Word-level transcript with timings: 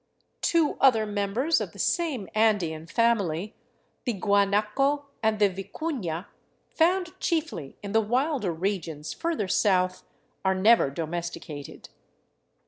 Two 0.41 0.77
other 0.81 1.05
members 1.05 1.61
of 1.61 1.73
the 1.73 1.77
?atne 1.77 2.27
Andean 2.33 2.87
family, 2.87 3.53
the 4.05 4.13
guanaco 4.13 5.05
and 5.21 5.37
the 5.37 5.47
vicuna, 5.47 6.25
found 6.71 7.13
chiefly 7.19 7.77
in 7.83 7.91
the 7.91 8.01
wilder 8.01 8.51
regions 8.51 9.13
further 9.13 9.47
south, 9.47 10.03
are 10.43 10.55
never 10.55 10.89
domesticated. 10.89 11.89